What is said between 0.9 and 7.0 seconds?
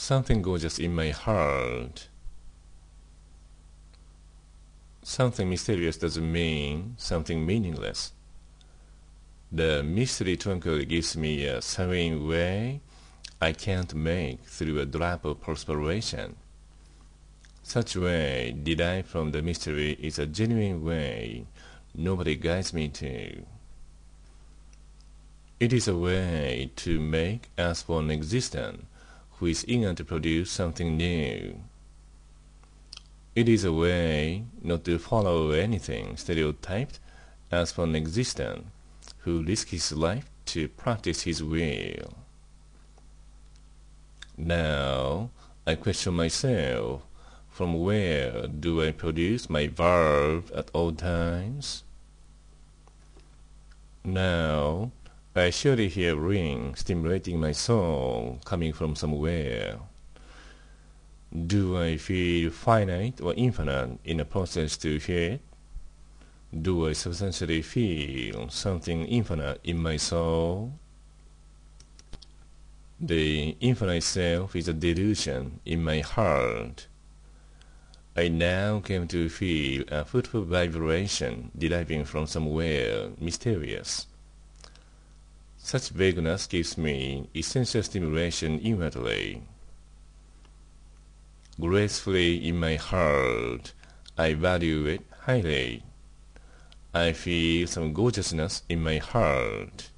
my heart. Something mysterious doesn't mean